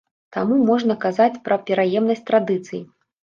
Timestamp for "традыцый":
2.31-2.81